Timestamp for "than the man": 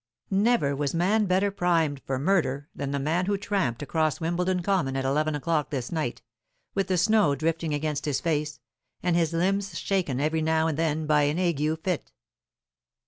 2.73-3.27